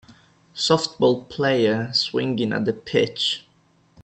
softball 0.55 1.29
player 1.29 1.93
swinging 1.93 2.53
at 2.53 2.67
a 2.67 2.73
pitch 2.73 3.45